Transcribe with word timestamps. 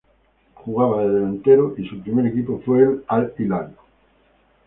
Jugaba 0.55 1.03
de 1.03 1.11
delantero 1.13 1.75
y 1.77 1.87
su 1.87 2.01
primer 2.01 2.25
equipo 2.25 2.59
fue 2.65 2.79
el 2.81 3.03
Al-Hilal. 3.07 3.71